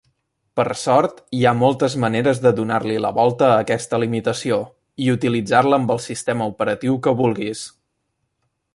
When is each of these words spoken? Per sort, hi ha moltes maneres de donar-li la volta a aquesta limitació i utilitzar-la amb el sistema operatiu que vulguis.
Per 0.59 0.63
sort, 0.83 1.19
hi 1.39 1.43
ha 1.45 1.51
moltes 1.57 1.95
maneres 2.05 2.41
de 2.45 2.53
donar-li 2.61 2.97
la 3.05 3.13
volta 3.19 3.49
a 3.51 3.59
aquesta 3.67 4.01
limitació 4.05 4.59
i 5.07 5.13
utilitzar-la 5.17 5.81
amb 5.83 5.97
el 5.97 6.05
sistema 6.11 6.53
operatiu 6.55 7.01
que 7.09 7.19
vulguis. 7.25 7.67